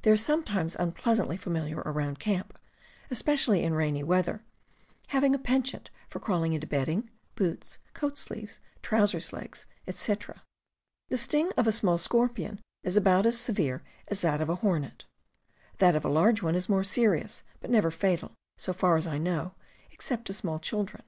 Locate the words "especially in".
3.10-3.74